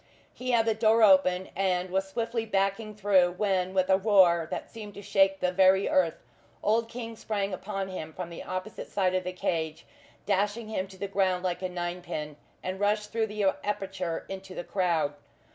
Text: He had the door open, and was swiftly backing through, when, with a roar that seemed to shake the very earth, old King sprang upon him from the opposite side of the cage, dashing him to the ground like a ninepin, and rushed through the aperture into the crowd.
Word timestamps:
He 0.33 0.49
had 0.49 0.65
the 0.65 0.73
door 0.73 1.03
open, 1.03 1.49
and 1.55 1.91
was 1.91 2.07
swiftly 2.09 2.43
backing 2.43 2.95
through, 2.95 3.33
when, 3.33 3.75
with 3.75 3.87
a 3.87 3.99
roar 3.99 4.47
that 4.49 4.67
seemed 4.67 4.95
to 4.95 5.03
shake 5.03 5.39
the 5.41 5.51
very 5.51 5.87
earth, 5.87 6.23
old 6.63 6.89
King 6.89 7.15
sprang 7.15 7.53
upon 7.53 7.87
him 7.87 8.11
from 8.11 8.31
the 8.31 8.41
opposite 8.41 8.89
side 8.89 9.13
of 9.13 9.23
the 9.23 9.31
cage, 9.31 9.85
dashing 10.25 10.69
him 10.69 10.87
to 10.87 10.97
the 10.97 11.07
ground 11.07 11.43
like 11.43 11.61
a 11.61 11.69
ninepin, 11.69 12.35
and 12.63 12.79
rushed 12.79 13.11
through 13.11 13.27
the 13.27 13.43
aperture 13.63 14.25
into 14.27 14.55
the 14.55 14.63
crowd. 14.63 15.13